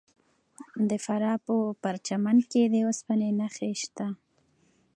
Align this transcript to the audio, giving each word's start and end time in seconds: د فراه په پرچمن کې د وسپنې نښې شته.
د 0.89 0.91
فراه 1.05 1.37
په 1.45 1.55
پرچمن 1.83 2.37
کې 2.51 2.61
د 2.73 2.75
وسپنې 2.87 3.29
نښې 3.39 3.71
شته. 3.81 4.07